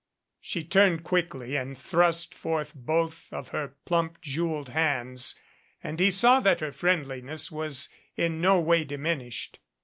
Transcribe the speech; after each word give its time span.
She 0.39 0.63
turned 0.63 1.03
quickly 1.03 1.55
and 1.55 1.77
thrust 1.77 2.33
forth 2.33 2.73
both 2.73 3.31
of 3.31 3.49
her 3.49 3.75
plump 3.85 4.19
jeweled 4.19 4.69
hands, 4.69 5.35
and 5.83 5.99
he 5.99 6.09
saw 6.09 6.39
that 6.39 6.59
her 6.59 6.71
friendliness 6.71 7.51
was 7.51 7.87
in 8.15 8.41
no 8.41 8.59
way 8.59 8.83
diminished. 8.83 9.59